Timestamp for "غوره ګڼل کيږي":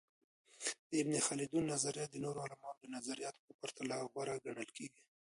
4.11-4.99